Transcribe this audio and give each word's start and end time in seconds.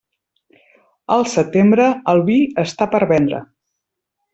Al 1.17 1.27
setembre, 1.35 1.87
el 2.15 2.25
vi 2.33 2.41
està 2.67 2.91
per 2.97 3.07
vendre. 3.17 3.47